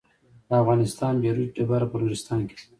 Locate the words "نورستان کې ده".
2.01-2.65